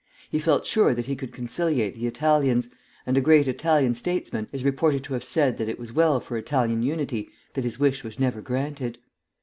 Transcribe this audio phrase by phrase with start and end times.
[0.31, 2.69] He felt sure that he could conciliate the Italians,
[3.05, 6.37] and a great Italian statesman is reported to have said that it was well for
[6.37, 8.97] Italian unity that his wish was never granted.